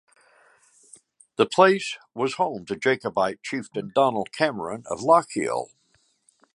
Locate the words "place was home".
1.45-2.65